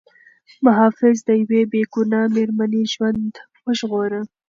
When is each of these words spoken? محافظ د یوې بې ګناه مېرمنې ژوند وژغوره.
محافظ 0.65 1.15
د 1.27 1.29
یوې 1.41 1.61
بې 1.71 1.81
ګناه 1.93 2.27
مېرمنې 2.35 2.83
ژوند 2.93 3.33
وژغوره. 3.65 4.21